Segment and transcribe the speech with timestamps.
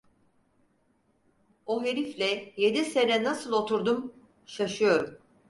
[1.65, 4.13] O herifle yedi sene nasıl oturdum,
[4.45, 5.17] şaşıyorum.